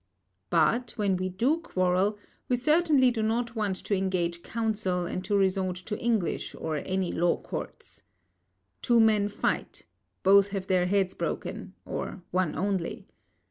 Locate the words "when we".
0.95-1.29